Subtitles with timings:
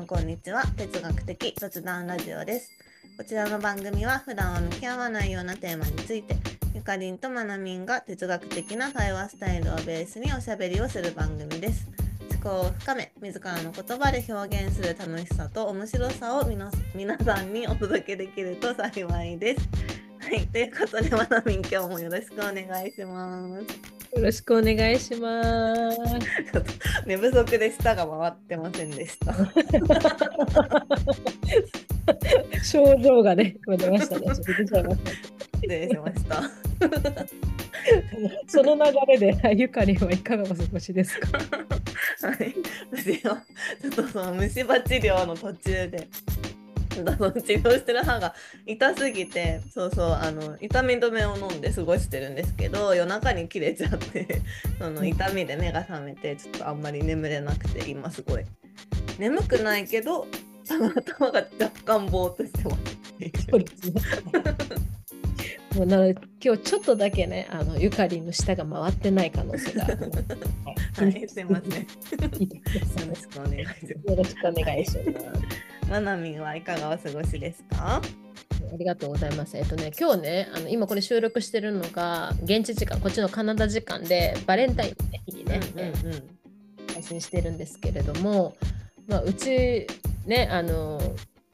[0.00, 0.64] んこんにちは。
[0.78, 2.72] 哲学的雑談ラジオです。
[3.18, 6.36] こちらの番組は普段は向き合わないようなテーマについて
[6.74, 11.86] ゆかりんとまなみんが哲学的な対話スタイルをベースにおしゃべりをする番組です。
[12.32, 16.46] 思考を深め自らの言葉で表現する楽しさと面白さを
[16.94, 19.68] 皆さんにお届けできると幸いです。
[20.20, 23.99] はいということでまなみん今日もよろしくお願いします。
[24.16, 25.98] よろしくお願いします。
[25.98, 26.72] ちょっと
[27.06, 29.34] 寝不足で舌が回ってませんでした。
[32.62, 34.34] 症状がね、出ましたね。
[34.34, 34.52] 失
[35.68, 36.42] 礼しました。
[38.48, 41.38] その流れで、ゆかりんはいかがお過ごしですか？
[42.22, 42.54] はい、
[42.92, 43.42] 私は
[43.80, 46.08] ちょっとその虫歯治療の途中で。
[47.04, 48.34] その治療してる歯が
[48.66, 54.42] 痛すぎてそうそうあの痛み止めを飲んで過ごしてるんですけど夜中に切れちゃって
[54.78, 58.44] その痛みで目が覚めてちょっとあんまり眠れなくて今すごい
[59.18, 60.26] 眠くないけど
[60.68, 63.00] 頭が若干ぼーっとしてます。
[65.74, 70.24] もうなので今日ちょっとだけねあのゆかりんの舌が回ってない可能性があるので、
[70.96, 71.80] はい、すいません。
[71.80, 73.90] よろしくお願いします。
[73.92, 75.69] よろしくお願いします。
[75.90, 78.00] まなみんはいかがお過ごしですか？
[78.00, 79.58] ありがとうございます。
[79.58, 86.22] えっとね、今日ね、あの今これ収録してるのが現地時間、こっちのカナダ時間でバレンタインの日にね、うんうんうん
[86.94, 88.54] 配信してるんですけれども、
[89.06, 89.86] まあ、うち
[90.26, 91.00] ねあの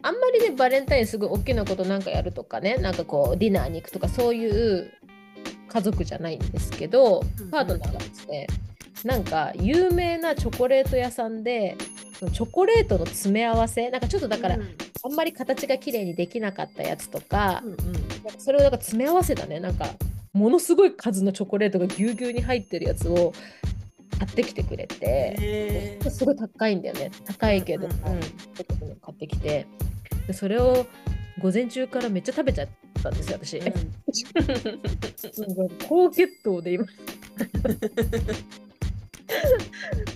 [0.02, 4.90] あんまりねバレンタインすごい大きなことなんかやるとかねなんかこうディナーに行くとかそういう
[5.68, 8.46] 家族じゃないんですけどうんパートナーがですね
[9.04, 11.76] なんか有名なチョコレート屋さんで
[12.32, 14.76] チョコレートの詰め合わせなんかちょっとだからうん。
[15.02, 17.78] あんまり形が綺麗にできなかったやつとかうんうん。
[18.38, 19.60] それをなんか詰め合わせたね。
[19.60, 19.86] なんか
[20.32, 23.32] ものすごい数のチョコレートがぎゅうぎゅうに入ってるやつを
[24.18, 25.98] 買ってきてくれて。
[26.10, 27.10] すごい高いんだよね。
[27.24, 27.98] 高いけど、うんうん
[29.00, 29.66] 買ってきて。
[30.26, 30.86] でそれを
[31.38, 32.68] 午前中からめっちゃ食べちゃっ
[33.02, 33.72] たんですよ私、うん。
[35.86, 36.86] 高血糖で今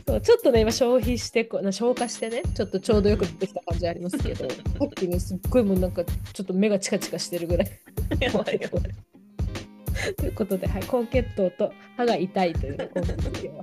[0.06, 4.56] そうちょっとね今消費してこうな消化してねちょっとちょうどよく出てきた感じありますけどさ
[4.86, 7.70] っきねすっごいもうなんかちょっと目がチカチカしてるぐらい
[8.20, 8.82] やばいやばい。
[10.16, 13.56] ということで、はい、高血糖と歯が痛いというね今回の今日は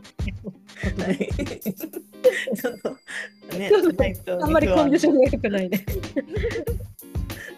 [1.05, 5.85] はいちょっとねあんまりコンディションが良くないね。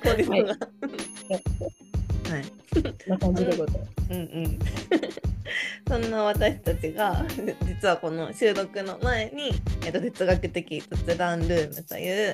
[0.04, 1.89] コンディションがはい。
[2.30, 2.36] こ
[2.80, 3.92] んな感じでございます。
[4.10, 4.60] うんうん。
[5.88, 7.26] そんな私たちが
[7.66, 9.50] 実はこの収録の前に、
[9.86, 12.34] えっと、哲学的雑談ルームという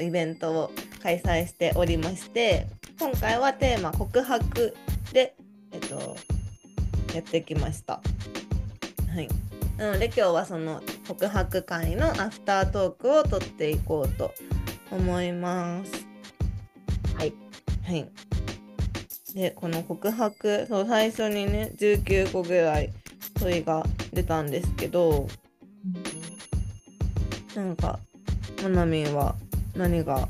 [0.00, 0.70] イベントを
[1.02, 2.66] 開催しておりまして
[2.98, 4.74] 今回はテーマ告白
[5.12, 5.34] で、
[5.72, 6.16] えっと、
[7.14, 8.00] やってきました。
[9.14, 9.28] はい。
[9.76, 14.32] なので今日はその告白会のアフタートークを取っていこうと
[14.90, 16.06] 思います。
[17.16, 17.34] はい。
[17.84, 18.08] はい。
[19.34, 22.90] で、この告白、そう最初にね、19個ぐらい
[23.34, 25.26] 問いが出たんですけど、
[27.56, 27.98] なんか、
[28.62, 29.34] まなみんは
[29.74, 30.28] 何が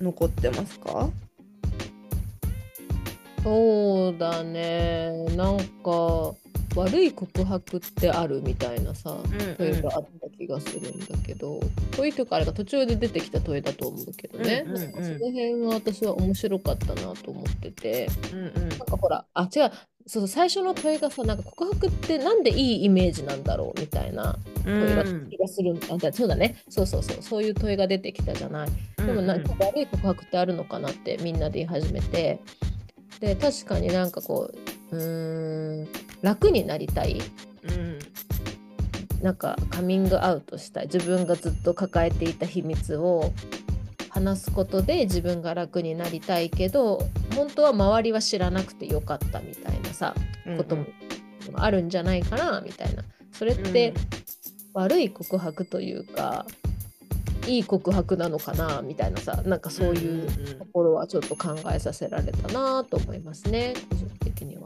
[0.00, 1.10] 残ってますか？
[3.42, 5.10] そうだね。
[5.36, 6.34] なんか
[6.76, 9.22] 悪い告白ってあるみたいなさ、ん
[9.58, 11.60] 問いがあった気がするんだけど、
[11.92, 14.82] 問いというかあれが途中で出てきた問いだと思うけどね、うんうんうん。
[14.82, 18.68] なんかその辺が私は面白かったなと思ってて、うんうん。
[18.68, 19.70] なんかほら、あ、違う、
[20.06, 25.76] そう最初の問いがさ、なんか告白ってなんでいいイメージなんだろうみたいな問いが気がする。
[25.90, 26.56] あそうだね。
[26.68, 28.68] そうそうそう、そういう問いが出てきたじゃない。
[28.96, 32.38] でもなんか悪い告白ってあるのかなってみんなで言い始めて。
[33.20, 34.50] で確かになんかこ
[34.92, 35.88] ううーん
[36.22, 37.20] 楽になりたい。
[37.64, 37.98] うん。
[39.22, 40.86] なんかカミングアウトしたい。
[40.86, 43.32] 自分がずっと抱えていた秘密を
[44.10, 50.14] 話すことで自分が楽になりたいけど本当は周りは知らなくてよかったみたいなさ
[50.46, 50.84] うんことも
[51.54, 53.04] あるんじゃないかなみたいな。
[53.32, 53.94] それって
[54.74, 56.46] 悪い告白というか
[57.46, 64.62] いい告白なのかなみたいなさなんかそういうところはちょっと考えさせられたなと思いますね個人的には。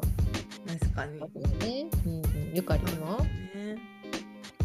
[0.94, 1.20] 確かに。
[1.58, 1.90] ね。
[2.06, 3.76] うんうん、ゆかりんはね。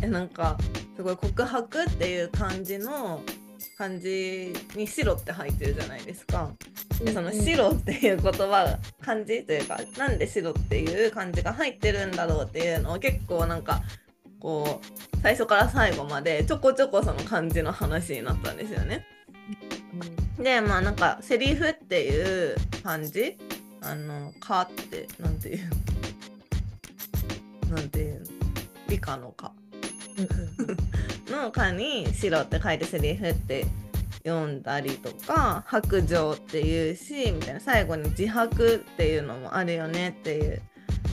[0.01, 0.57] えなんか
[0.95, 3.21] すごい告白っていう感じの
[3.77, 6.51] 感じに白って入ってるじゃないですか。
[7.03, 13.81] でその白っていう言葉漢字というかなんで白っていう漢字が入ってるんだろうっていうのを結構なんか
[14.39, 19.05] こう最初から最後までちょこちょこその漢字の話になったんですよね。
[20.37, 23.37] でまあなんかセリフっていう漢字
[23.81, 25.69] あの「か」ってなんていう？
[27.69, 28.25] なんていうの？
[28.89, 29.54] 理科の「か」
[31.30, 33.66] の「か」に「白」って書いてセリフって
[34.25, 40.62] 読んだりとか「白状」っていうしみたいな最後に「自白」っていうのもあるよねっていう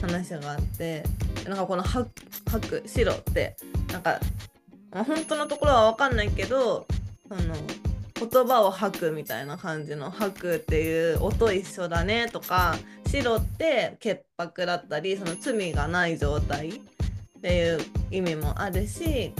[0.01, 1.03] 話があって
[1.47, 2.07] なんかこの白
[2.49, 3.55] 「白」「白」って
[3.91, 4.19] なんか、
[4.91, 6.87] まあ、本当のところは分かんないけど
[7.29, 7.55] その
[8.19, 12.75] 言葉を吐くみたいな感じの吐くっていう音一緒だねとか
[13.07, 17.79] 白って潔白だったりその罪がない状態っていう
[18.11, 19.33] 意味もあるし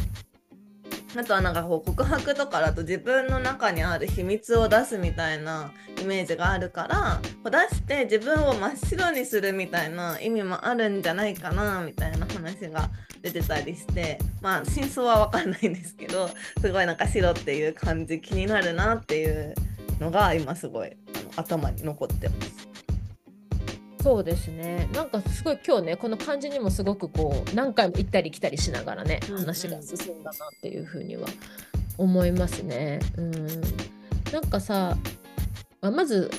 [1.16, 5.72] あとはなんかこう告白とかだと自分の中にある秘密を出すみたいな
[6.02, 7.20] イメージがあるから
[7.50, 12.90] 出して自分を真っ白にするみたいな意味もあるんじゃないかなみたいな話が
[13.22, 16.30] 出てたりしてまあ真相は分かんないんですけど
[16.62, 19.56] すごいなんか白っていう感じ気になるなっていう
[20.00, 20.92] のが今すごいあ
[21.24, 22.77] の頭に残ってます。
[24.08, 24.88] そうですね。
[24.94, 31.28] なんかすごい今日ねこの感じにもすごくこう何回も行ったり来たりしながらね、話が進んだなっていうふうには
[31.98, 33.02] 思いますね。
[33.18, 33.34] うん。
[34.32, 34.96] なんかさ、
[35.82, 36.32] まあ、まず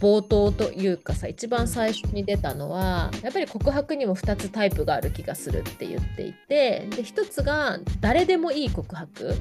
[0.00, 9.34] 冒頭というかさ一番最初に出たのはやっぱり告白にも2つタイプがある気がするって言っていてで1つが誰でもいい告白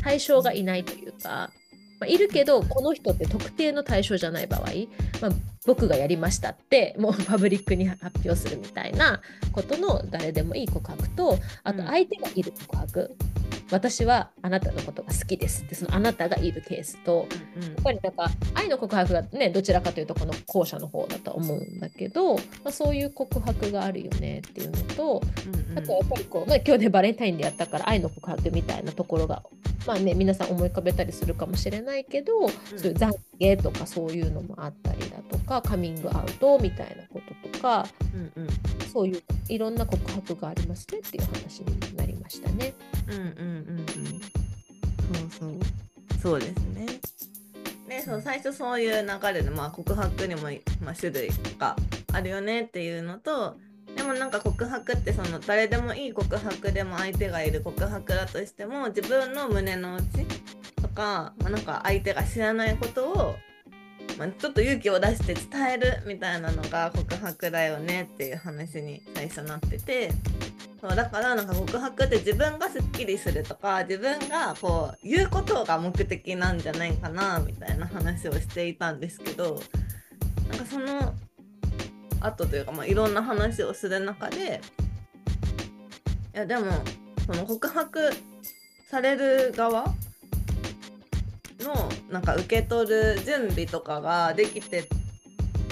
[0.00, 1.50] 対象がいないというか
[2.00, 4.60] まあ、いるけどこの人って特定の対象じゃない場合、
[5.20, 5.30] まあ、
[5.66, 9.20] 僕がやりましたってもう パブリックに発表するみたいな
[9.52, 13.16] ことの誰でもいい告白とあと相手がいる告白、
[13.70, 17.26] 私はあなたのことが好きですってそのあなたがいるケースと、
[17.56, 29.42] うん、やっぱりなんか愛の告白がねどちらかというとこの後者の方だと思うんだけど、まあ、そういう告白があるよねっていうのと、うんうん、あとはやっぱりこう、まあ、今日でバレンタインでやったから愛の告白みたいなところが
[29.86, 38.48] まあね皆さん思い浮かべたりするかもしれないけど、うん、そういう懺悔とかそういうのもあったりだとかカミングアウトみたいなこととか、うんうん、
[38.92, 42.74] そういういろんな告白がありますねっていう話になりましたね。
[43.08, 43.86] うんうんうんうん。
[45.30, 45.58] そうそう。
[46.22, 46.86] そうですね。
[47.88, 50.42] ね、その最初そういう流れで、まあ、告白にも、
[50.82, 51.76] まあ、種類が
[52.12, 53.56] あるよねっていうのと
[53.96, 60.26] でもなんか告白ってその誰でもいい告白でも相手がいる告白だとしても自分の胸の内
[60.82, 63.36] とか、まあ、なんか相手が知らないことを
[64.18, 70.10] まあ、ちょっと勇気を出して伝えるみたいなのが告白だよねっていう話に最初なってて。
[70.78, 79.60] そうだからなんか告白って自分がすっきりするとか自分がこう言うことが目的なんじゃないかなみたいな話をしていたんですけど。
[80.50, 81.14] なんかその
[82.20, 84.60] 後というか、まあ、いろんな話をする中で。
[86.34, 86.70] いやでも
[87.24, 88.12] その告白
[88.90, 89.94] される側
[91.66, 94.88] のなんか受け取る準備とかができて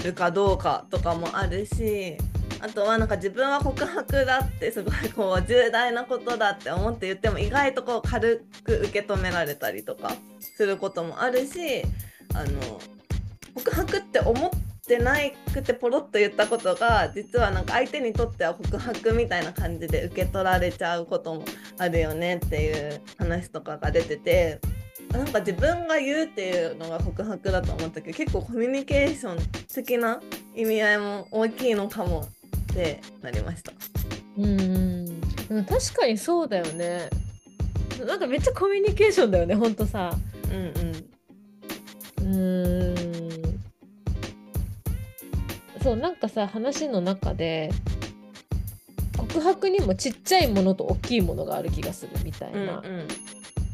[0.03, 2.17] るかどうかとかもあるし
[2.59, 11.83] あとはなんか自分は告白だってすごいこう重大なことだって思って言っても意外とこう軽く受け止められたりとかすることもあるし
[12.33, 12.79] あの
[13.55, 14.49] 告白って思っ
[14.87, 21.45] てないくてポロッと言ったことが実はなんか相手にとっては告白みたいな感じで受け取られちゃうことも
[21.77, 24.59] あるよねっていう話とかが出てて
[25.11, 29.37] なんか自分が言うっていうのが告白だと思ったけど結構コミュニケーション
[29.73, 30.21] 的な
[30.55, 32.27] 意味合いも大きいのかも
[32.73, 33.71] ってなりました。
[34.37, 35.21] うん
[35.65, 37.09] 確かにそうだよね。
[38.05, 40.13] なんかめっちゃコミュニケーションだよねほんとさ。
[40.51, 42.35] うんうん。
[42.35, 42.37] う
[42.91, 42.95] ん
[45.81, 47.69] そうなんかさ話の中で
[49.17, 52.79] 告白にもちっちゃいものと大きいものがある気がするみたいな。
[52.79, 53.07] うんうん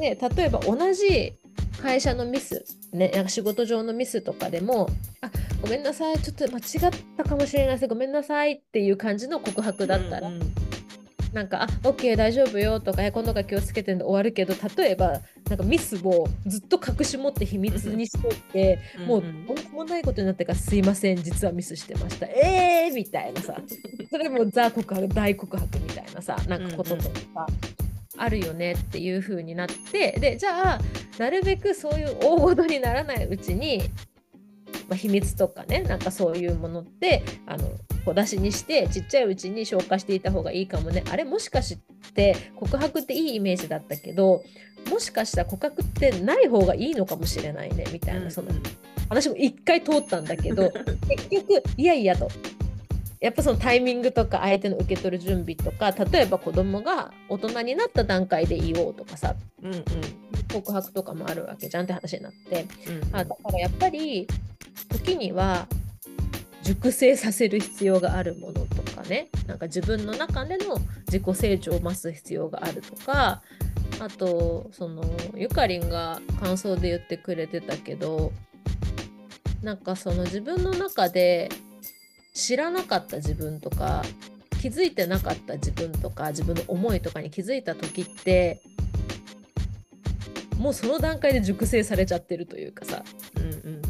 [0.01, 1.33] で例えば同じ
[1.79, 4.89] 会社のミス、ね、なんか仕事上のミスとかでも
[5.21, 5.29] あ
[5.61, 10.53] ごめんなさいちょっと間違ったかもしれないですごめんなさいっていう感じの告白だったら、うんうん、
[11.33, 23.55] なんか「あオッケー大丈夫よ」とか「今度が気をつけてんで終わるけど例えばなんかミスをずっと隠し持って秘密にしておいて、うんうん、もうとんでもないことになってから「すいません実はミスしてました」えーみたいなさ。
[24.09, 27.47] それもザ告白大告白みたいなさなんかこととか。
[27.47, 30.79] うんうんあるよねっていう風になってでじゃあ
[31.17, 33.83] なるべくそういう大ごとにならないうちに、
[34.89, 37.69] まあ、秘密とかねなんかそういうものってあの
[38.05, 41.03] 小出しにしてちっちゃいうちに消化していた方がいいかもね。
[41.11, 41.77] あれもしかし
[42.13, 44.43] て告白っていいイメージだったけど
[44.89, 48.49] もしかしたら告白ってない方がいいのかもしれないねみたいな、その
[49.09, 50.71] 話も一回通ったんだけど
[51.07, 52.29] 結局いやいやと
[53.21, 59.83] やっぱそのタイミングとか相手の受け取る準備とか例えば子供が大人になった段階で言おうとかさ、うんうん、
[60.51, 64.27] 告白とかもあるわけじゃんって話になって、うんうん、あだからやっぱり
[64.89, 65.67] 時には
[66.63, 69.27] 熟成させる必要があるものとかかね。
[69.47, 73.41] なんか自分の中での自己成長を増す必要があるとか。
[73.99, 75.03] あとその
[75.35, 78.31] ゆかりんが感想で言ってくれてたけど
[79.61, 81.49] なんかその自分の中で
[82.33, 84.03] 知らなかった自分とか
[84.61, 88.61] 気づいてなかった自分とか自分の思いとかに気づいた時って
[90.57, 93.03] もうその段階で熟成されちゃってるというかさ、
[93.35, 93.47] うんう
[93.77, 93.81] ん、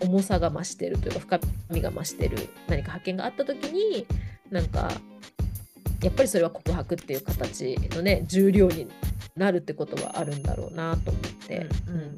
[0.00, 1.40] 重さが増してるというか深
[1.70, 2.48] みが増してる。
[2.68, 4.06] 何か発見があった時に
[4.50, 4.92] なんか
[6.02, 8.86] やっぱりそれは告白っていう形のね重量に
[9.36, 12.16] なるってことはあるんだろうなと思って、うん、うん、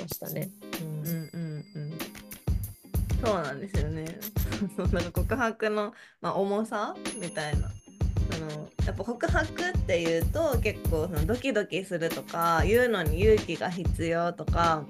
[0.00, 0.48] ましたね。
[0.80, 2.07] うん、うんうんうん
[3.24, 4.04] そうなんですよね。
[4.92, 7.70] なんか告白の、まあ、重さみたいな。
[8.30, 14.84] あのやっぱ告白っていうと結構そのドキドキするとか言うのに勇気が必要とか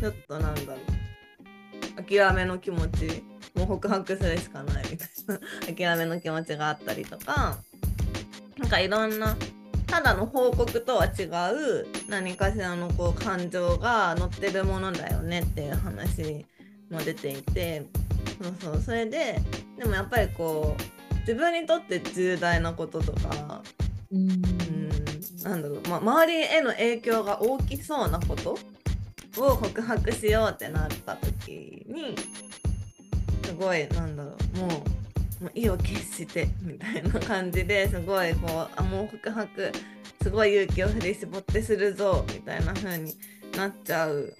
[0.00, 0.78] ちょっとなんだろ
[1.98, 3.24] う諦めの気持ち
[3.56, 5.38] もう告白するしかないみたいな
[5.74, 7.58] 諦めの気持ちがあったりとか
[8.58, 9.36] なんかいろんな
[9.86, 16.46] ただの報告とは違う何かしらのこう感情が乗ってるものだよねっていう話
[16.90, 17.86] も出ていて
[18.42, 19.40] そうそうそれで
[19.78, 23.62] でもやっぱりこう自分にとって重大なこととか
[24.12, 24.42] うん。
[25.44, 28.58] なんだろう、まあ、周りへの影響が大きそうなこと
[29.36, 32.16] を告白しようってなった時に
[33.44, 34.70] すごいなんだろうもう
[35.44, 39.72] もう意を決してみたいな感じですごいこうあもう告白
[40.22, 43.14] すごい勇気を振り絞ってするぞみたいな風に
[43.56, 44.34] なっちゃう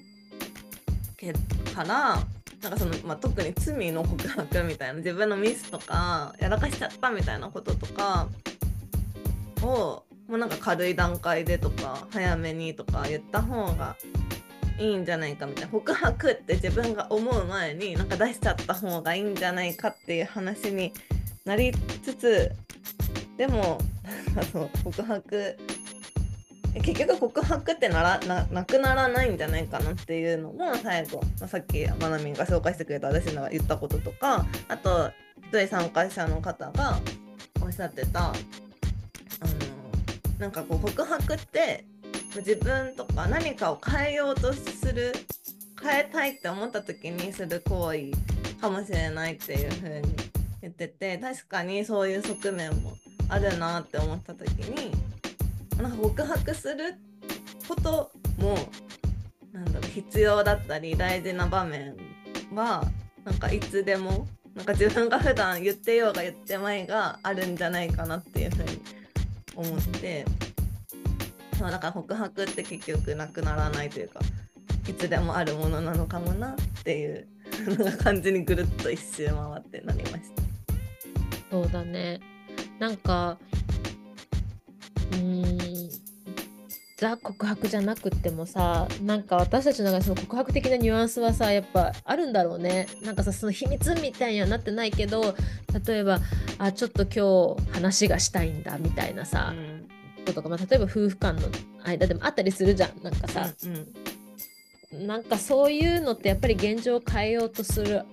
[1.16, 1.32] け
[1.74, 2.18] から
[2.62, 4.94] なんかその、まあ、特に罪の告白みたいな。
[4.94, 8.28] 自分のミスとかやらかしちゃったみたいなこととか
[9.62, 13.96] をもうなんか軽い段階でとか早めにとか言った方が
[14.78, 15.70] いいんじゃないかみたいな。
[15.70, 20.92] 告白って自分が思う前になんか出しちゃった方がいいんじゃないかっていう話に
[21.44, 22.52] なりつつ
[23.36, 23.78] でも
[24.82, 25.58] 告白
[26.82, 36.98] 結局告白ってならななくならないんじゃないかなっていうのも最後、まあ、さっきまなみんが紹介してくれた私のが言ったこととかあと一人参加者の方が
[37.62, 38.34] おっしゃってたあの
[40.38, 41.84] なんかこう告白って
[42.36, 45.12] 自分とか何かを変えようとする
[45.80, 48.10] 変えたいって思った時にする行為
[48.60, 50.14] かもしれないっていう風に
[50.62, 52.94] 言ってて確かにそういう側面も
[53.28, 54.92] あるなって思った時に
[55.82, 56.94] なんか告白する
[57.68, 58.58] ことも
[59.52, 61.96] なんだろう必要だったり大事な場面
[62.54, 62.84] は
[63.24, 68.80] なんかいつでもなんか自分が普段言ってようが言ってまいがあるんじゃないかなっていうふうに
[69.56, 70.24] 思って
[71.58, 74.20] そうだから告白って結局なくならないというか
[74.88, 76.54] いつでもあるものなのかもなっ
[76.84, 77.26] ていう
[78.02, 80.42] 感じにぐるっと一周回ってなりました。
[81.50, 82.20] そうだね
[82.78, 83.38] なんか
[85.12, 85.44] うん。
[86.96, 92.86] ザ告白じゃなくってもさなんか私たちの中でその告白的なニュアンスはさやっぱあるんだろうね。
[93.02, 95.34] なんかさその秘密みたいにはなってないけど
[95.86, 96.20] 例えば
[96.58, 99.88] あちょっと今日話がしたいんだみたいなさ、うん、
[100.24, 101.42] ことか、まあ、例えば夫婦間の
[101.84, 103.02] 間でもあったりするじゃん。
[103.02, 103.88] なんかさ、うん
[105.00, 108.04] うん、なんかそういうのってやっぱり現状を変えようとする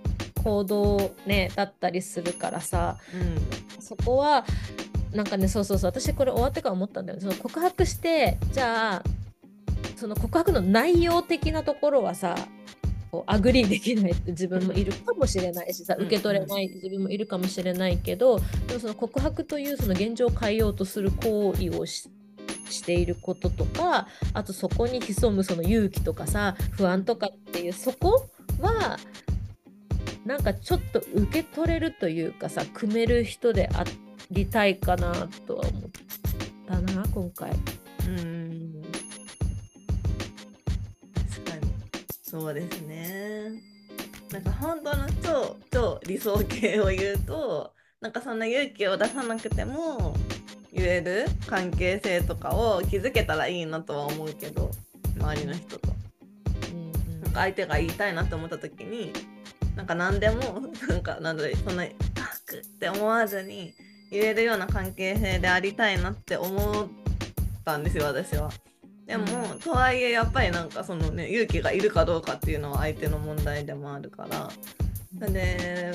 [0.43, 4.43] 行動ねだったりするからさ、うん、そこは
[5.13, 5.91] なんかねそうそうそう。
[5.91, 9.03] 私これ終わってから思ったんだよその告白してじゃあ
[9.95, 12.35] その告白の内容的なところはさ
[13.11, 14.11] こう agree できない。
[14.11, 16.67] って自分もいるかもしれないしさ受け取れない。
[16.69, 22.09] 自分もいるかもしれないけどでもその告白というその現状を変えようとする行為をし
[22.69, 28.29] していることとかあとそこに潜むその勇気とかさ不安とかっていうそこ
[28.61, 28.97] は
[30.25, 35.11] なんかちょっと受け取れるというかさ組める人であってりたいかな
[35.45, 35.91] とは思っ
[36.65, 37.51] たな今回。
[37.51, 38.81] うん
[41.29, 41.73] 確かに
[42.23, 43.51] そうですね。
[44.31, 50.15] なんか本当の超超理想形を言うとなんかそんな勇気を出さなくても
[50.71, 54.71] 言える関係性とかを築けたらいいなとは思うけど
[55.19, 55.89] 周りの人と。
[56.71, 59.11] うんうん、なんか相手が言いたいなと思った時に
[59.75, 61.85] なんか何でもなんかなんだろうそんな
[62.15, 63.73] 「タク」って思わずに
[64.11, 66.87] 言えるような関係性でありたいなって思っ
[67.63, 68.51] たんですよ私は。
[69.07, 74.49] でも、うん、とはいえやっぱりなんかそのね勇気がいるかどうかっていうのは相手の問題でもあるから。
[75.13, 75.93] で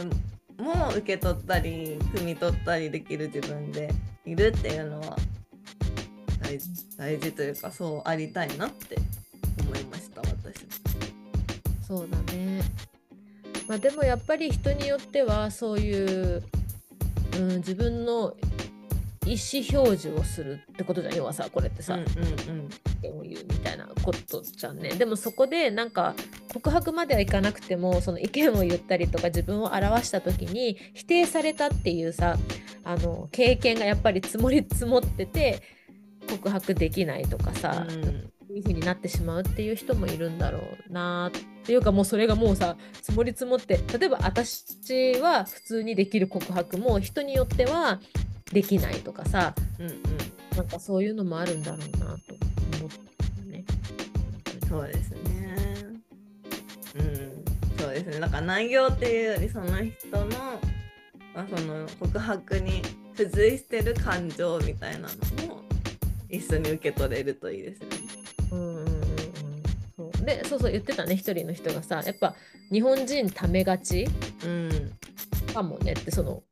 [0.59, 3.93] もう受け取ったり汲み取ったりできる自分で
[4.25, 5.17] いるっていうのは
[6.41, 8.97] 大事大事というかそうありたいなって
[9.61, 10.67] 思いました私。
[11.87, 12.63] そうだね。
[13.69, 16.43] まあでもやっぱり人によってはそういう
[17.39, 18.35] うん、自分の
[19.27, 22.69] 意思表示をするってことじゃん要はさこれってさ、うんうん
[23.03, 24.91] 意見を言うみたいなことじゃんね。
[24.91, 26.15] でもそこでなんか
[26.53, 32.39] 告白まではいかなくてもその意見を言ったりとか自分を表した時に否定されたっていうさ
[32.85, 35.63] あの経験がやっぱり積もり積もってて
[36.31, 48.01] 告白できないとかさ、うんいう風になってしまうっていう人もいるんだろうなっていうかもうそれがもうさ積もり積もって例えば私は普通にできる告白も人によっては
[48.53, 50.03] できないとかさうんうん
[50.57, 52.35] なんかそういうのもあるんだろうなと
[52.79, 52.91] 思っ
[53.35, 53.65] たね。
[54.67, 55.57] そうですね
[56.95, 60.27] うんそうですねだから内容っていうよりその人の、
[61.35, 62.81] まあ、その告白に
[63.15, 65.61] 付随してる感情みたいなのも
[66.31, 68.06] 一緒に受け取れるといいですよね。
[70.27, 72.35] でそうそう言ってたね一人の人がさやっぱ
[72.71, 74.07] 日本人ためがち
[74.45, 74.93] うん。
[75.55, 76.43] かもねってその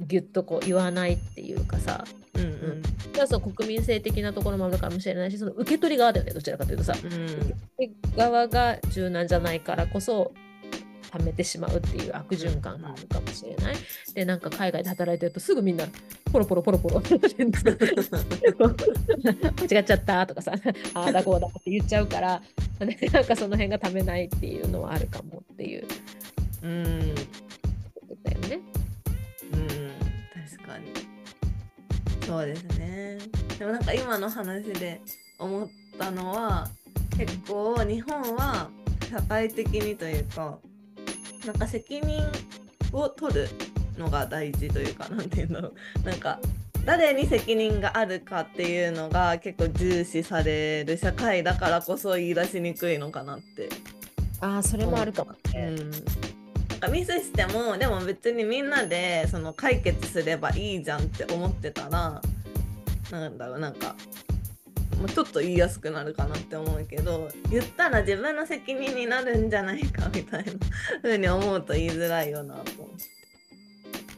[0.00, 2.04] ギュッとこう言わないっていうかさ。
[2.34, 2.82] うんうん。
[2.82, 6.94] それはその国民性的なところもあるかもしれないしその受け取り側だよねどちらかというとさ。
[7.02, 7.08] うん。
[7.08, 10.32] 受け取り側が柔軟じゃないからこそ
[11.18, 13.76] 溜めてしまうっていう悪循環があるかもしれない。
[14.14, 15.86] でなんか海外で働いてるとすぐみんな
[16.32, 17.14] ポロポロポロポロ 間
[19.78, 20.52] 違っちゃったとかさ
[20.94, 22.42] ああだこうだって言っちゃうから
[22.80, 25.86] ねなんかその辺がためないっていうのはあるかもっていう。
[26.62, 27.14] うん。
[28.22, 28.60] だよね。
[29.52, 29.92] うん。
[30.50, 30.92] 確かに。
[32.26, 33.18] そうですね。
[33.58, 35.00] でもなんか今の話で
[35.38, 35.68] 思っ
[35.98, 36.68] たのは
[37.16, 38.68] 結構日本は
[39.10, 40.58] 社会的にというか
[41.44, 42.24] なんか責任
[42.92, 43.48] を取る
[43.98, 45.74] のが大事というかなんて言うんだろう。
[46.04, 46.40] なんか
[46.84, 53.68] 誰に責任があるかっていうのが結構重視される社会だからこそ言い出しにくいのかなって
[54.40, 55.52] ああそれもあるかもう。
[55.52, 55.70] ね。
[55.70, 55.96] ん、な
[56.76, 62.22] んかミスしてもでも別にみんなでその解決すればいいじゃんって思ってたら
[63.10, 63.96] なんだろうなんか
[64.98, 70.52] もうちょっと言いやすくなるかなって思うけど言ったら自分の責任になるんじゃないかみたいな
[71.02, 73.15] 風に思うと言いづらいよなと思って。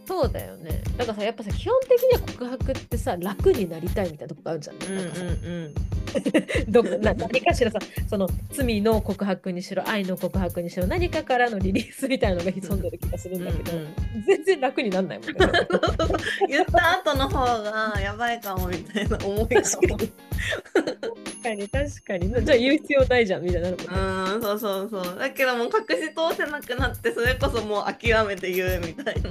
[0.08, 0.80] そうだよね。
[0.96, 4.78] だからさやっぱさ基本的には告白ってさ楽になりたいみたいなとこがあるじゃん。
[4.78, 4.86] ね。
[4.88, 5.74] うんうん。
[6.72, 13.94] どな何かしらさその罪の告白にしろ愛の告白にしろ何かからのリリースみたいなのが潜んでる気がするんだけど、うんうん。
[14.26, 15.34] 全然楽になんないもんね。
[16.48, 19.62] 言った後の方がやばいかもみたいな思いが。
[19.62, 22.46] 確かに確かに確かに。
[22.46, 23.88] じゃあ言う必要ないじゃんみたいなのもね。
[24.34, 25.18] うんそうそうそう。
[25.18, 29.28] だけどもう隠し通せなくなってそれこそもう諦めて言うみたいな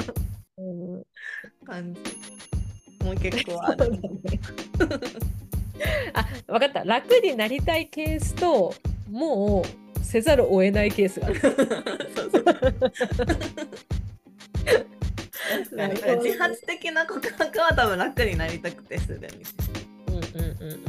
[0.57, 1.03] うん。
[1.65, 2.01] 感じ。
[3.05, 3.91] もう結構ある。
[6.13, 6.83] あ分かった。
[6.83, 8.73] 楽になりたいケースと
[9.09, 9.65] もう
[10.03, 11.39] せざるを得ないケースがある。
[11.41, 11.55] そう
[12.31, 12.43] そう。
[15.75, 16.23] なるほどね。
[16.23, 19.39] 自発的な告白は多分楽になりたくてするみたい
[20.07, 20.25] うんうんう
[20.65, 20.83] んうん。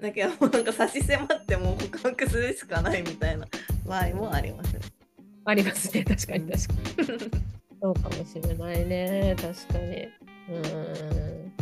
[0.00, 3.46] なだけどもうなんか差し迫ってもう告白するしかないみたいな
[3.86, 4.80] 場合もありますね。
[5.44, 6.04] ありますね。
[6.04, 6.74] 確かに確か
[7.24, 7.30] に。
[7.82, 9.34] そうかもしれないね。
[9.36, 10.08] 確かに。
[10.54, 11.52] うん。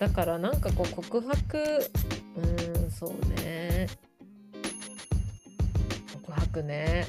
[0.00, 1.90] だからなんかこう告白
[2.36, 3.10] うんそう
[3.42, 3.86] ね。
[6.12, 7.06] 告白ね。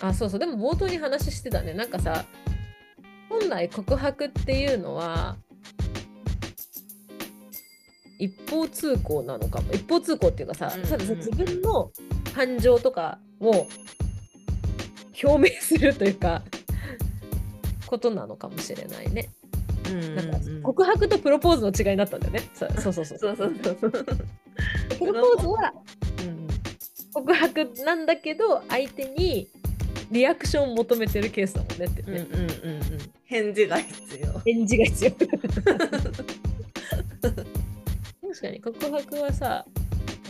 [0.00, 0.40] あそうそう。
[0.40, 1.74] でも冒頭に話してたね。
[1.74, 2.24] なんかさ
[3.28, 5.36] 本来告白っていうのは
[8.18, 9.72] 一方通行なのかも。
[9.74, 11.92] 一方通行っていうかさ、うんたださうん自分の
[12.34, 13.66] 感情とかを
[15.22, 16.42] 表明するというか
[17.86, 19.28] ことなのかもしれないね。
[19.88, 22.42] うんうんなんかうん告白とプロポーズの違いになったんだよね。
[22.54, 23.18] そそうそうそう。
[23.18, 23.90] そうそうそうそう
[24.98, 25.72] プロポーズは
[26.20, 26.48] うん
[27.12, 29.48] 告白なんだけど相手に
[30.12, 32.26] リアクションを求めてるケースだもんねってね。
[32.30, 35.10] うんうんうんうん返事が必要返事が必要。
[37.22, 39.64] 確かに告白はさ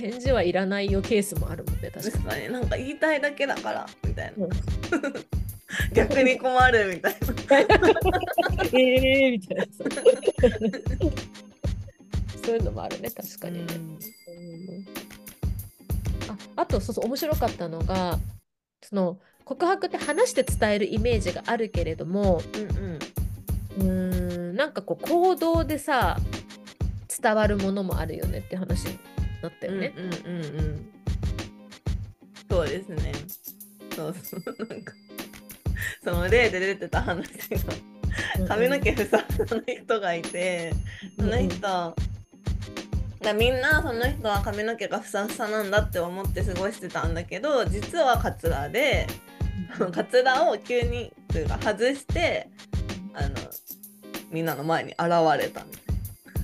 [0.00, 2.50] 返事はいらないよケースもあるもんね確かに。
[2.50, 4.46] なんか言いたいだけだからみたいな。
[4.46, 4.50] うん。
[5.94, 7.76] 逆に困るみたいな。
[7.76, 7.84] に。
[8.80, 9.64] えーみたいな。
[9.64, 9.70] さ。
[12.44, 13.74] そういうのもあるね確かにね。
[13.76, 14.86] うん。
[16.30, 18.18] ああとそうそう面白かったのが
[18.82, 22.98] その告白って話して伝えるイメージがあるけれどもうんうん。
[23.78, 26.18] うーんなんかこう行動でさ
[27.22, 28.98] 伝わるものもあるよねって話
[29.40, 29.94] になったよね。
[29.96, 30.90] うんうんうんうん。
[32.48, 33.12] そうですね。
[33.94, 34.66] そうそう。
[34.68, 34.92] なんか
[36.04, 38.46] その例で出てた話が。
[38.48, 40.72] 髪の毛ふさふさの人がいて
[41.16, 41.94] その人。
[43.20, 49.06] がみんなその人は髪の毛がふさふさなんだって思って過ごしてたんだけど実はカツラで
[49.92, 52.48] カツラを急にというか外して
[53.12, 53.28] あの
[54.30, 55.00] みんなの前に現
[55.38, 55.89] れたみたいな。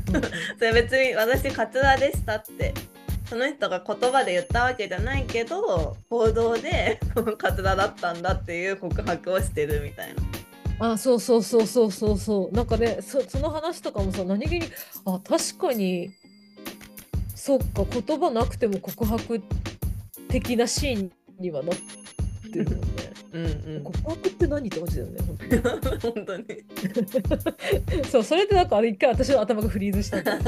[0.58, 2.72] それ別に私カツラでしたって
[3.28, 7.00] その人が言葉で言ったわけじゃないけど行動で
[7.38, 10.22] カツラだったんだっていう告白をしてるみたいな。
[10.78, 14.66] あそうそうそうそうそうそうなんかねそその話とかもさ何気に
[15.06, 16.10] あ確かに
[17.34, 19.40] そっか言葉なくても告白
[20.28, 21.76] 的なシーンにはなっ
[22.52, 22.78] てる。
[23.36, 23.46] うん
[23.76, 25.20] うん、告白って何って感じだよね
[26.00, 26.44] 本当に。
[28.10, 30.38] そうそれでなんかあれ一回私の頭がフリーズした でも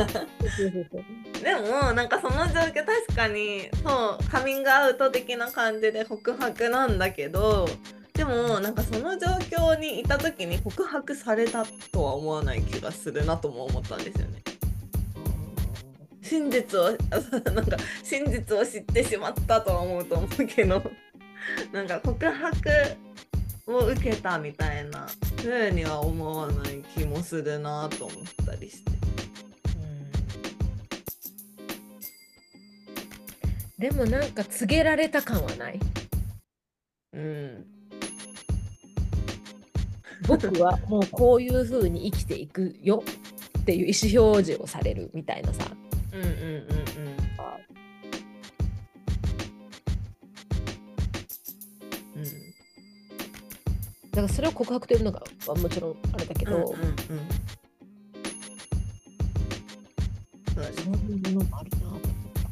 [1.93, 7.69] なんかその状況確かにそうカミングアウト的な感じで告白なんだけど
[8.15, 14.43] でもなんかその状況にいた時に告白されたとは思わない気がするなとも思ったんですよね。
[16.29, 16.91] 真実をあ
[17.53, 20.83] なんか真実を知ってしまったとは思うと思うけど
[21.73, 22.71] なんか告白
[23.67, 28.93] を受けたみたいな風には思わない気もするなと思ったりして。
[33.79, 35.79] でもなんか告げられた感はない？
[37.13, 37.65] うん。
[40.27, 43.05] 僕はもうこういう風に生きていくよ
[43.61, 45.65] っていう意思表示をされるみたいなさ。
[46.13, 46.43] うんうんうんうん。
[46.43, 46.67] うん
[54.19, 56.75] だからそれを告白というのがもちろんあれだけど、うんうんうん。
[60.57, 62.03] そういうものもあるなと思っ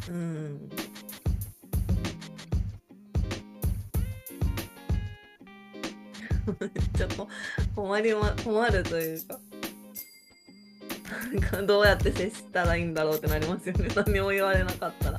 [0.07, 0.12] た。
[0.12, 0.70] うん。
[6.61, 7.09] めっちゃ
[7.74, 9.40] 困りま困るというか
[11.33, 11.40] なん。
[11.40, 12.94] かどうやって接したらいいん。
[12.94, 15.18] だろうってなりますよね何も言われなかったら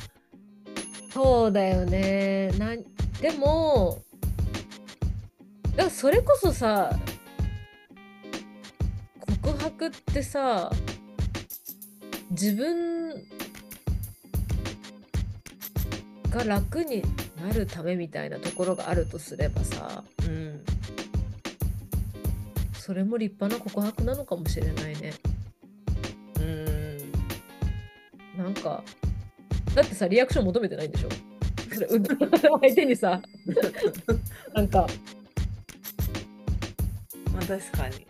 [1.11, 2.51] そうだよね。
[2.57, 2.77] な
[3.19, 4.01] でも
[5.99, 6.95] それこそさ
[9.41, 10.71] 告白ってさ
[12.29, 13.15] 自分
[16.29, 17.01] が楽に
[17.41, 20.63] なるためみたいなところがあるとすればさうん。
[22.73, 25.13] それも立派な告白なのかもしれないね。
[26.39, 26.43] う
[28.39, 28.43] ん。
[28.43, 28.83] なんか
[29.73, 31.09] だってさリアクション求めてないんでしょ？
[31.73, 31.87] それ
[32.61, 33.19] 相手にさ。
[34.53, 34.85] なんか
[37.47, 38.05] 確かに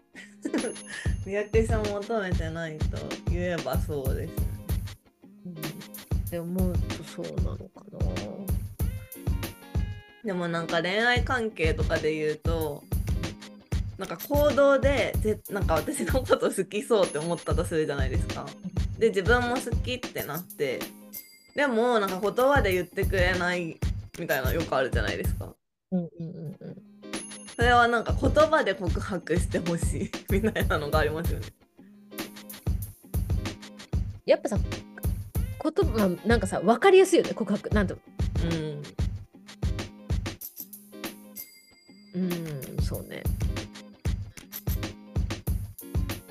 [1.26, 2.98] リアクション求めてないと
[3.30, 4.48] 言えばそうですね
[6.26, 8.00] って思うとそうなのかな。
[10.24, 12.84] でもなんか恋愛関係とかで言うと
[13.98, 18.46] なんか行動でぜなんか私のこと好きそうって思ったとするじゃないですか。
[19.00, 20.80] で自分も好きってなって
[21.56, 23.80] でもなんか言葉で言ってくれない
[24.20, 25.54] みたいなのよくあるじゃないですか。
[25.92, 26.37] うんうん。
[27.58, 30.12] それはなんか言葉で告白してほしい。
[30.32, 31.48] みたいなのがありますよね。
[34.28, 37.68] やっぱさ言葉なんかさ分かりやすいよね告白。
[37.72, 37.98] なんと
[38.44, 38.84] うん。
[42.14, 43.24] うんそうね。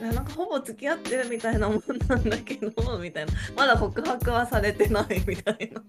[0.01, 3.33] なんかほぼ付き合ってるみたいなもんなんだけどみたいな。
[3.57, 5.83] まだ告白はされてないみたいな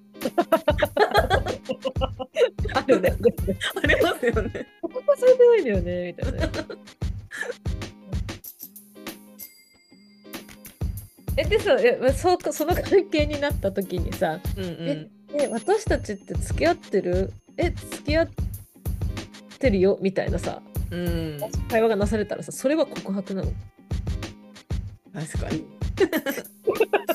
[2.74, 3.16] あるね。
[3.84, 4.68] ありますよね。
[4.82, 6.52] ここされてないんだよねみたいなね。
[11.40, 17.32] えでさえまそうその関係になった時にさうんええ私たちって付き合ってる？
[17.58, 18.30] え付き合っ
[19.60, 20.00] てるよ？
[20.02, 21.12] みたいなさうん、う
[21.46, 23.52] ん、会話がなされたらさそれは告白なの？
[25.14, 25.66] 確かに。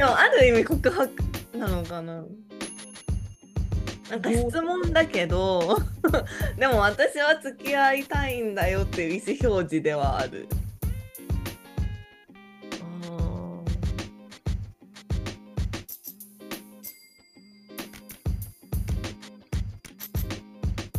[0.00, 1.10] でもある意味告白
[1.54, 2.24] なのかな。
[4.10, 5.78] なんか質問だけど
[6.56, 10.48] でも私は付き合いたいんだよっていう意思表示ではある。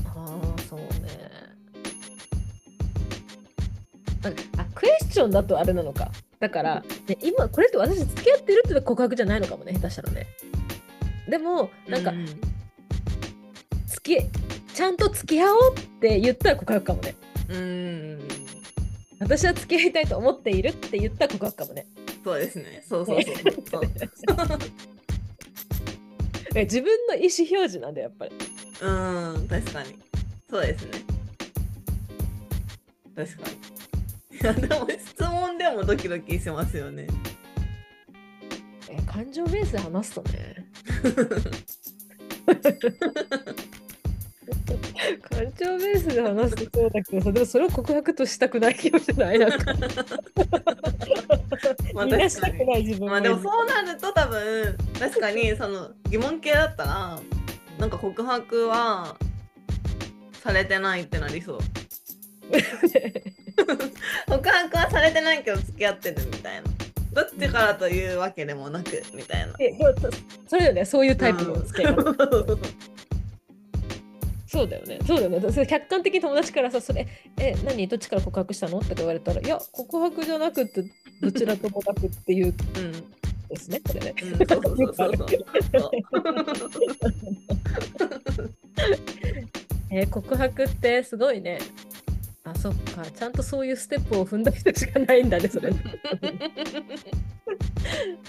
[0.06, 0.88] ああそうね
[4.22, 6.12] なんかあクエスチョンだとあれなのか
[6.42, 10.28] だから、ね、今これって私付き合ってるって告白じゃないのかもね下手したらね
[11.30, 12.16] でもなんかう
[13.88, 17.16] 付きちゃんと付き合おうって言ったら告白かもね
[17.50, 18.20] うん、
[19.20, 21.86] 私は付き合いたいと思っているって言ったら告白かもね
[22.24, 22.84] そうですね。
[22.88, 23.34] そうそうそう
[23.66, 23.84] そう。
[26.54, 28.32] え自分の意思表示なんだよやっぱり
[28.82, 28.92] う
[29.40, 29.98] ん、確かに。
[30.50, 30.92] そうですね。
[33.16, 33.81] 確かに。
[34.42, 37.08] でも質問でもドキドキしますよね。
[38.90, 40.66] え感情ベースで話すとね。
[45.30, 49.40] 感情ベースで話してそうだけどさでもそれを告白としたくない気もしない？
[49.40, 49.74] なんか。
[51.94, 57.20] まあみんなしたくない自分まあでもそうなると多分確かにその疑問系だったら
[57.80, 59.16] なんか告白は
[60.34, 61.60] されてないってなりそう
[64.28, 66.64] 告白はされてないけど付き合ってるみたいな。
[67.14, 69.54] どっちからというわけでもなくみたいな。
[70.48, 70.86] それよね。
[70.86, 71.94] そういうタイプの付き合い。
[71.96, 72.04] 方
[74.48, 75.00] そうだよね。
[75.08, 75.52] そうだよね。
[75.52, 77.88] それ客観的に友達からさ、それ、え、何？
[77.88, 78.80] どっちから告白したの？
[78.80, 80.84] って言われたら、いや、告白じゃなくて、
[81.22, 82.92] どちらともなくっていううん。
[83.48, 84.14] ですね、これね。
[89.90, 91.60] えー告白ってすごいね。
[92.44, 93.06] あ、そっか。
[93.06, 95.70] ちゃんとそういうステップを踏んだ人しかないんだね、それ。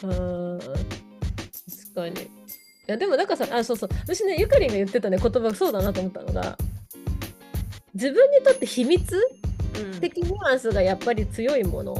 [0.02, 0.58] うん。
[0.58, 0.74] 確
[1.94, 2.20] かに。
[2.22, 2.28] い
[2.86, 3.90] や、でもなんかさ、あ、そうそう。
[4.02, 6.58] 私ね、ゆかりんが言ってたね、言葉そうだなと思ったのが、
[7.94, 9.16] 自分にとって秘密
[9.78, 11.94] うん的ニュアンスがやっぱり強いもの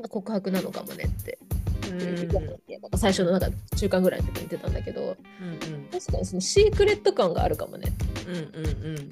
[0.00, 1.38] が告白なのかもねって、
[1.90, 2.14] うん
[2.96, 7.92] 最初のなんか中間ぐらいの時に言ってたんだけどうんうん確かにそのシークレット感があるかもね。
[8.26, 9.10] うんうんうん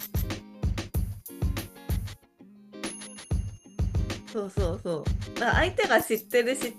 [4.33, 5.05] そうそうそ
[5.37, 5.39] う。
[5.39, 6.75] だから相手が知ってる知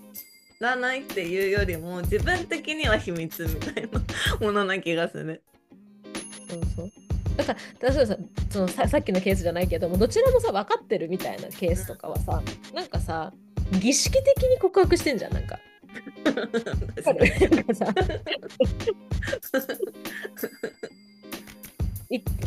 [0.60, 4.02] らないっていうよりも自分的には秘密みたいな
[4.42, 5.44] ものな気がする。
[6.50, 6.89] そうそう。
[7.38, 8.18] だから例えばさ
[8.50, 12.42] そのささっきのケースじゃないけどもどちらもさ分かってるみたいなケースとかはさ
[12.74, 13.34] なんかさ
[13.72, 15.60] 儀式的に告白してんじゃんなんか。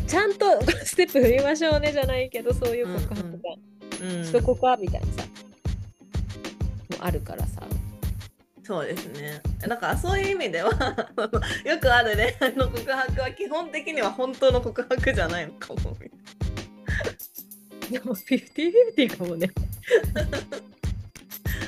[0.07, 0.45] ちゃんと
[0.85, 3.53] ステップ踏みましょうねじゃないけどそういう告白が。
[3.53, 5.13] うんしとこうかみたいなさ。
[6.97, 7.61] もあるからさ。
[8.63, 9.41] そうですね。
[9.59, 10.71] だからそういう意味では
[11.63, 15.79] よくある恋愛の告白は基本的には本当の告白じゃないのかも。
[17.89, 19.49] でも50-50かもね。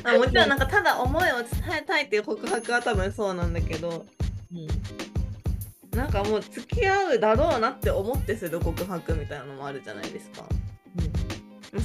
[0.03, 1.47] あもちろんなんかただ思いを伝
[1.81, 4.05] えたいっていう告白は多分そうなんだけど。
[5.91, 10.45] なんかもう付き合うだろうなって思ってする告白みたいなのもあるじゃないですか。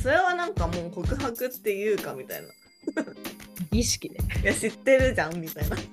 [0.01, 2.49] それはなんかもう告白っていうかみたいな。
[3.71, 4.17] 儀式ね。
[4.43, 5.77] いや知ってるじゃんみたいな。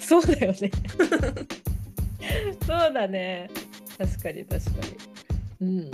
[0.00, 0.70] そうだよね。
[2.66, 3.48] そうだね。
[3.98, 4.70] 確かに確か
[5.60, 5.66] に。
[5.66, 5.90] うん。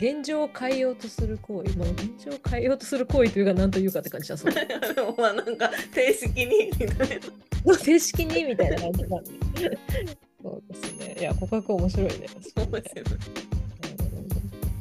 [0.00, 4.66] 現状を変えようとする行為、まあ、現状を変えようとする行為というか何というかって感じだそうで
[5.00, 7.20] もまあなんか正式にみたい
[7.64, 7.74] な。
[7.74, 9.30] 正式にみたいな感じなんで
[10.44, 11.16] そうですね。
[11.18, 12.12] いや告白面白いね。
[12.54, 13.10] そうですよね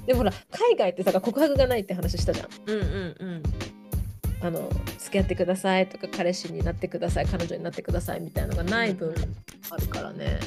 [0.02, 0.06] うん。
[0.06, 2.48] でもほら海外ってさ告白がないって話したじゃん。
[2.66, 3.44] うんうんうん。
[4.42, 9.16] あの付き合ってくださいとか彼氏になってください彼女になってくださいみたいなのがない分
[9.70, 10.38] あるからね。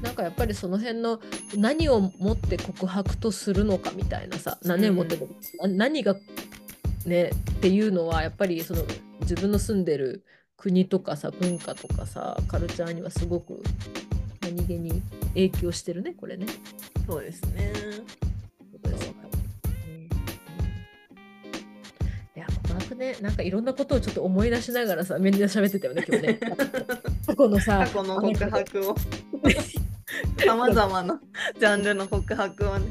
[0.00, 1.20] なんかやっぱりその辺の
[1.54, 5.18] 何をもって告白とするのかみたいなさ何をもって、
[5.60, 6.16] な何が
[7.04, 8.82] ねっていうのはやっぱりその
[9.20, 10.24] 自分の住んでる
[10.56, 13.62] 国とかさ文化とかさカルチャーにはすごく
[14.68, 16.46] 何気に影響してるねこれね。
[17.06, 17.72] そうですね。
[22.36, 26.40] いや告白ねなんかいろんなことをちょっと思い出しながらさみんな喋ってたよね今日ね。
[27.26, 28.96] 過去のさ過去の告白を。
[30.44, 31.20] さまざまな
[31.58, 32.86] ジャンルの告白をね。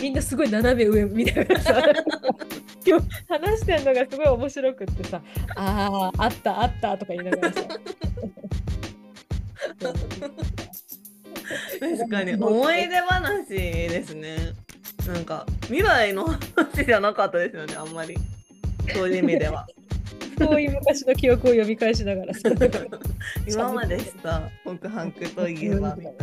[0.00, 1.82] みんなすごい斜め上見ながらさ
[2.86, 5.20] 今日話してるのがすごい面白くってさ
[5.56, 7.62] 「あああったあった」とか言いながらさ
[11.80, 14.52] 確かに 思い出話ですね。
[15.06, 18.16] なんか未来の話じゃなかったですよねあんまり。
[18.94, 19.66] そういう意味では。
[20.38, 22.40] そういう昔の記憶を呼び返しながらさ
[23.48, 26.18] 今までした告白といえばみたいな。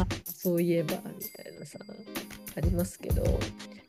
[0.00, 1.78] あそういえばみたいなさ
[2.56, 3.40] ありますけど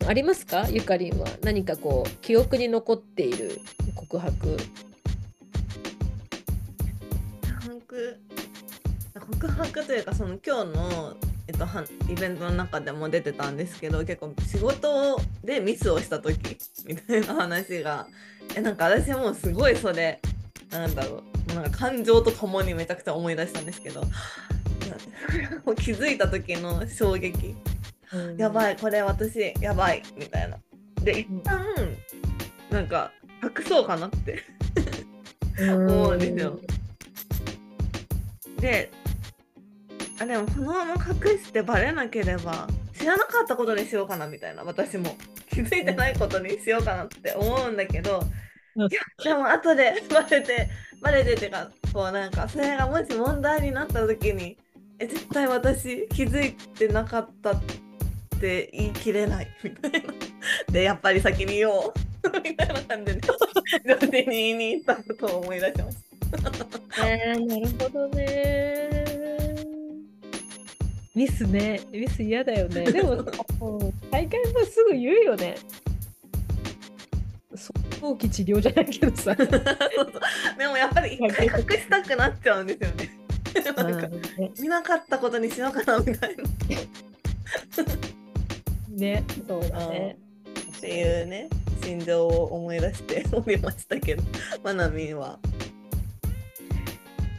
[0.08, 0.68] ありますか？
[0.72, 3.60] ゆかりんは何かこう記憶に残っている
[3.96, 4.58] 告白
[9.20, 11.16] 告白というかその今日の、
[11.48, 18.08] えっと、はイベントの中でも出てたんですけど結構仕事でミスをした時みたいな話が
[18.56, 20.20] えなんか私はもうすごいそれ
[20.72, 24.04] なんだろうなんか感情とともにめちゃくちゃ思い出したんですけど
[25.78, 27.56] 気づいた時の衝撃
[28.38, 30.58] やばいこれ私やばいみたいな
[31.04, 31.64] で一旦
[32.72, 33.12] なんか
[33.44, 34.44] 隠そうかなって
[35.60, 36.60] 思うんですよ
[38.64, 38.92] で
[40.20, 45.16] あでもこのまま隠してバレなければ知らなかったことにしようかなみたいな私も。
[45.54, 48.24] 気づいてないことにしようかなって思うんだけど
[48.76, 48.90] いや
[49.24, 50.68] でも後で バレて
[51.00, 54.58] バレてってかこうなんかそれがもし問題になった時に
[54.98, 57.62] え絶対私気づいてなかったっ
[58.40, 60.00] て言い切れないみたいな。
[60.72, 61.94] でやっぱり先に言おう。
[62.44, 63.22] みたいな感じで
[63.86, 66.13] 女性に言いに行ったことを思い出しました
[67.04, 69.04] えー、なるほどね。
[71.16, 71.82] ミスね。
[71.92, 72.86] ミス嫌だよね。
[72.92, 73.24] でも、
[74.10, 75.56] 大会もすぐ言うよね。
[78.02, 79.36] 早期治療じゃないけどさ。
[79.36, 79.62] そうそう
[80.58, 83.10] でもやっぱり一回隠したくなっちゃうんですよね。
[83.78, 84.10] なんか
[84.60, 86.44] 見なかったことにしようかなみたいな。
[88.90, 90.18] ね、そうだね。
[90.78, 91.50] っていうね、
[91.84, 94.24] 心情を思い出しておりましたけど、
[94.64, 95.40] まなみんは。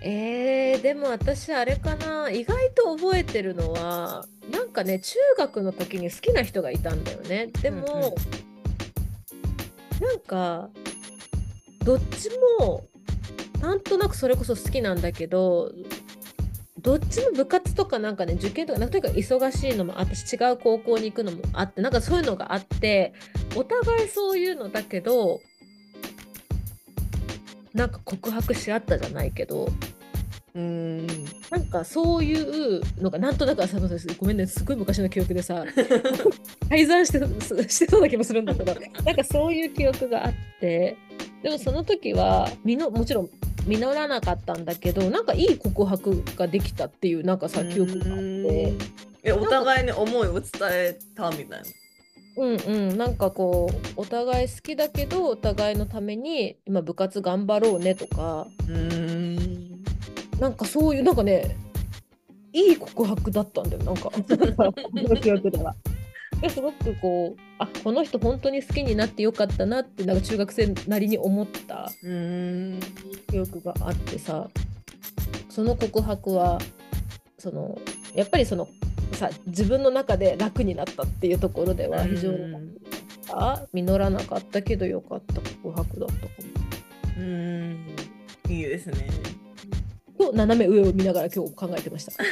[0.07, 7.47] えー、でも私あれかな意外と覚えてるのはなんかね中学の時に好きな人がいたんだよね。
[7.63, 8.09] でも、うんう
[10.05, 10.69] ん、なんか
[11.85, 12.29] どっち
[12.61, 12.85] も
[13.63, 15.73] なんとなくそれこそ好きなんだけど
[16.83, 23.15] どっちも部活とかなんかね受験とかなんかとにかく忙しいのも私違う高校に行くのもあってなんかそういうのがあって
[23.57, 25.41] お互いそういうのだけど
[27.73, 29.71] なんか告白し合ったじゃないけど
[30.55, 31.07] うん。
[31.51, 33.79] なんかそういうのがなんとなくさ
[34.19, 35.65] ごめんねすごい昔の記憶でさ
[36.69, 37.19] 改ざんして
[37.69, 40.97] してそうな気もするんだけど なんかそういう記憶があって
[41.43, 43.31] でもその時はみのもちろん
[43.67, 48.73] 実らなかったんだけどなんかいい告白ができたっていうなんかさ記憶があって。
[49.27, 51.63] えお互いに思いを伝えたみたいな？
[52.37, 52.99] うんうん。
[52.99, 58.47] なんかこうお互い好きだけどお互いのために今部活頑張ろうねとか。
[58.69, 59.64] うん
[60.39, 61.57] なんかそういうなんかね
[62.53, 64.11] いい告白だったんだよなんか
[64.93, 65.75] の記憶では。
[66.51, 71.91] すごくこうあこの人本当に好きになってよかったなってなんか中学生なりに思った
[73.31, 74.51] 記憶があってさ
[75.49, 76.59] その告白は
[77.39, 77.79] その
[78.15, 78.69] やっぱりその
[79.13, 82.39] さ自分の中で楽になったっていうところでは非常に
[83.33, 86.45] あ実らなかったけどよかった告白だったかも。
[87.17, 87.87] うん
[88.49, 89.09] いいですね。
[90.19, 92.13] と斜め上を見ながら今日考えてました。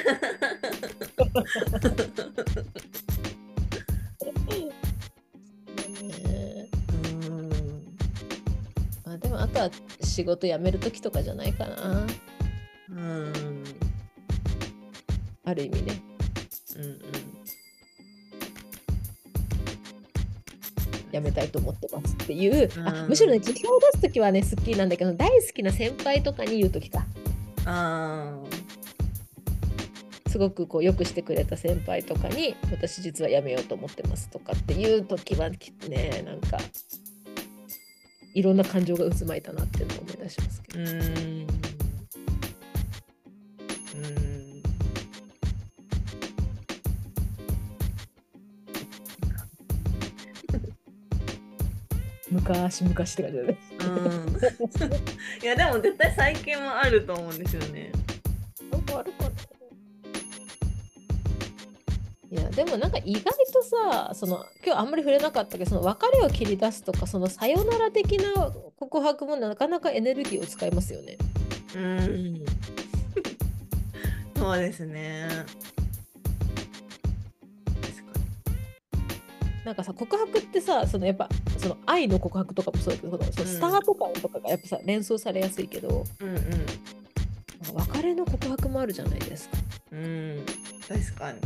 [9.04, 12.06] あでもあとは仕事辞める時とかじゃないかな。
[12.90, 13.64] うん
[15.44, 16.02] ある意味ね。
[16.76, 17.02] うんうん
[21.12, 27.04] やめたいと思ってますっていう、あむしろね辞表を出す時はね好きなんだけど大好きな先輩とかに言う時か
[27.64, 28.34] あ
[30.28, 36.58] すごくこうよくしてくれた先輩とかに私実は辞めようと思ってますとかっていう時はねなんか
[38.34, 40.80] いろんな感情が渦巻いたなっていうのを思い出しますけど。
[40.80, 41.46] うん。
[52.30, 53.58] 昔昔って感じだね。
[55.42, 57.92] いやでも絶対最近もあると思うんですよね。
[58.70, 59.30] なんかあるかな
[62.30, 71.18] いやでもなんか意外とさその今日あんまり触れなかったけどその別れを切り出すとかそのさよなら的な告白もなかなかエネルギーを使いますよね。
[71.76, 72.44] うん
[74.34, 75.28] そうですね。
[79.64, 81.28] なんかさ告白ってさそのやっぱ
[81.62, 86.36] その愛の告白とかもそうだけど、そのスターとかとかがやっぱさ連想されやすいけど、うんうん、
[87.74, 89.58] 別れの告白もあるじゃないですか。
[89.92, 90.44] うん、
[90.88, 91.38] 確かに。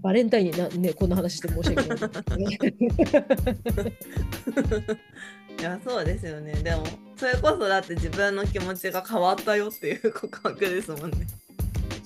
[0.00, 1.98] バレンタインにな、ね、こんな話して申し訳ない。
[5.58, 6.82] いやそうですよねでも
[7.16, 11.28] それこそだって自分の気持ちが変わったよっていう告白ですもんね。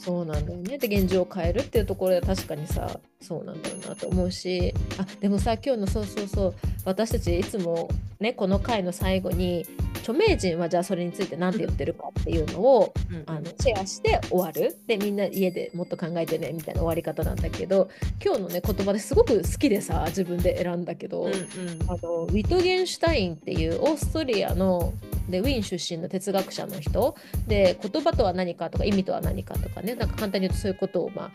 [0.06, 0.78] そうなんだよね。
[0.78, 4.72] で現状を変えるっていうところで確かにさそうなんだろうなと思うし。
[4.98, 6.54] あでもさ今日のそうそうそう
[6.84, 7.88] 私たちいつも
[8.20, 9.66] ねこの回の最後に
[9.96, 14.76] 著名人はじゃあそれについて何て言ってるかっていうのを、うん、あのシェアして終わる。
[14.86, 17.90] でみんな家でもっと考えてねみたいな終わり方なんだけど
[18.24, 21.38] 今日のね言葉ですごく好きでさ自分で選んだけど、うんうん、
[21.88, 24.92] あのウィトゲンシュタインっていうオーストリアの
[25.28, 27.16] でウィーン出身の哲学者の人。
[27.46, 29.94] で言葉とは何かとか意味とは何かとかね。
[29.94, 31.30] なんか簡単に言うとそういうことをま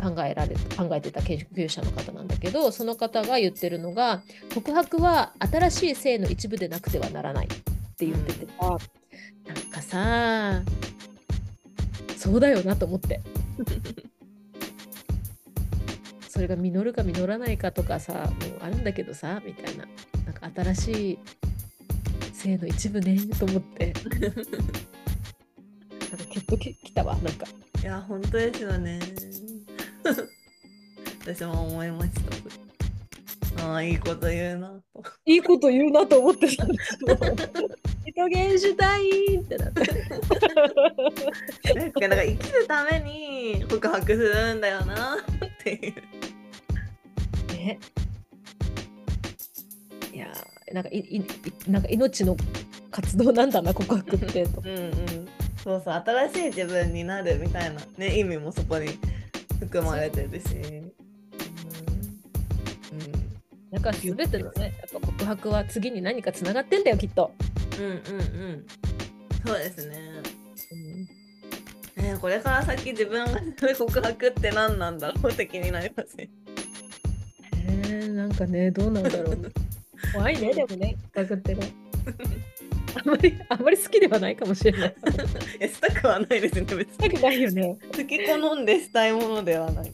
[0.00, 4.22] あ考えられ考えてた研究者の方なんだけどその方が言ってるのが
[4.52, 7.48] 告白は新しい性の一部でなくてはならないっ
[7.96, 8.46] て言ってて。
[8.58, 8.78] さ、
[9.46, 10.62] なんかさ
[16.28, 19.86] それが実るか実らないかとかさもうあるんだけどさみたいな。
[20.26, 21.18] なんか新しい
[22.46, 23.92] 性の一部ねと思って。
[24.06, 27.46] なんかキュッとききたわなんか。
[27.82, 29.00] いや本当ですよね。
[31.20, 32.10] 私も思いまし
[33.56, 33.66] た。
[33.66, 35.02] ああいいこと言うなと。
[35.24, 37.16] いいこと言うなと思ってたんですけど
[38.04, 39.80] 人間主体ってなって。
[41.74, 45.18] なんかなんか生きるために告白するんだよなっ
[45.64, 45.94] ていう。
[47.54, 47.80] ね
[50.12, 51.24] いやーなんかいいい
[51.70, 52.36] なんか命の
[52.90, 54.62] 活動なんだな告白ってと。
[54.64, 55.28] うんうん。
[55.62, 58.98] そうそう新しい自分になるみたいなね意味もそこに
[59.60, 60.46] 含まれてるし。
[60.54, 60.58] う。
[60.60, 60.92] ん。
[63.70, 67.32] なんか全てのねやっぱ告白は次に何かつながってんだよきっと、
[67.78, 68.66] うんうんうん。
[69.46, 69.96] そうですね。
[71.98, 73.40] えーこれから先自分が
[73.76, 76.28] 告白って何なんだろうって気になりますね。
[77.68, 79.52] えー、なんかねどうなんだろう
[80.12, 81.72] 怖いねでもね告白ってね。
[82.96, 84.94] あんまり あんまり好きではないかもしれない。
[85.60, 87.10] いやしたくはないですね別に。
[87.10, 87.76] 好きないよね。
[87.94, 89.92] 好き好んでしたいものではない。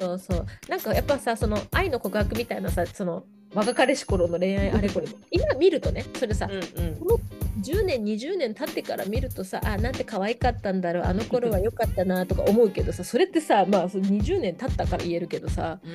[0.00, 0.46] そうそう。
[0.68, 3.24] なんかやっぱさその愛の告白みたいなさその
[3.54, 5.06] 若かりし頃の恋愛あれこれ。
[5.30, 6.96] 今見るとねそれさ、うんうん。
[6.96, 7.20] この
[7.62, 11.04] 10年20年経ってから見るとさあなんて可愛かったんだろう。
[11.04, 15.80] あの頃は良かったなとか思うけどさ それってさまあその20年経ったから言えるけどさ。
[15.84, 15.92] うん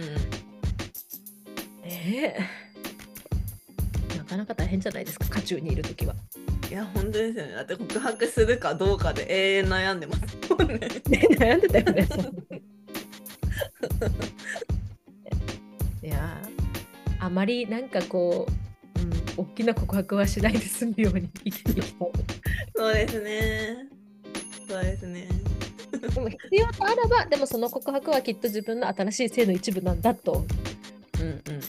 [1.89, 2.35] え
[4.27, 6.13] かなか大変じゃないですか渦中にいる時は。
[6.69, 7.53] いや本当ですよね。
[7.53, 10.73] だって告白するかどうかで永遠悩んでますもんね。
[11.07, 12.07] ね 悩んでたよね。
[16.03, 18.47] いやーあまりなんかこ
[18.95, 22.11] う、うん、大きな告白はしないで済むように生きていきたい。
[22.75, 23.87] そうですね。
[24.67, 25.27] そうですね。
[25.91, 30.45] でも必要とあらばでもその告白はきっと自分の新しい性の一部なんだと
[31.19, 31.61] うんうん。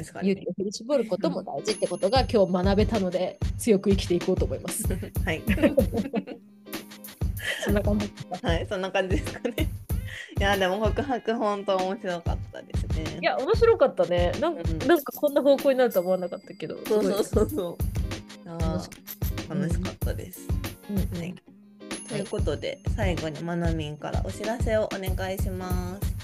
[0.00, 4.84] 確かに勇気を振り絞ることも大事ってことが今日学べたので強く生きていこうと思います。
[5.24, 5.42] はい。
[7.64, 9.54] そんな感じですかはい、そんな感じですかね。
[10.38, 13.18] いやでも告白本当面白かったですね。
[13.20, 17.76] いや面白かったねなんか,、うんなんかこんな方向になるとは思わなかったけどそうそうすそうそう。
[18.46, 18.82] あ
[19.48, 20.48] 楽しかったです。
[20.88, 21.34] うんうんはい
[22.08, 26.19] ということで、最後にまなみんからお知らせをお願いします。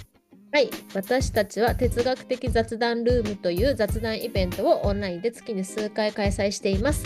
[0.56, 7.04] はい、私たちは哲学的雑談ルームという雑談イベントをオンラインで月に数回開催しています。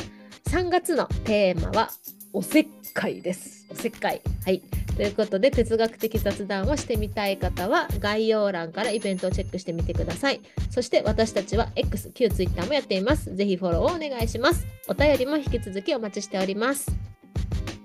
[0.50, 1.90] 3月のテーマは
[2.32, 3.66] おせっかいです。
[3.68, 4.22] おせっかい。
[4.44, 4.60] はい。
[4.96, 10.40] ということで哲学的雑談をしてみたい方は概要欄からイベントをチェックしてみてください。
[10.70, 13.34] そして私たちは X、旧 Twitter もやっています。
[13.34, 14.64] ぜひフォローをお願いします。
[14.86, 16.88] お便りも引き続きお待ちしております。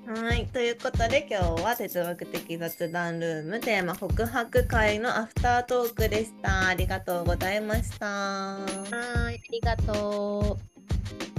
[0.08, 6.68] はい、ということで今日は哲学的雑談ルームテーマ告白会のアフタートークでした。
[6.68, 8.06] ありがとうございました。
[8.06, 8.62] は
[9.32, 11.35] い、ありがとう。